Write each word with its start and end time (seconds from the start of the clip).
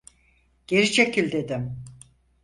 Geri 0.67 0.91
çekil 0.91 1.31
dedim! 1.31 1.85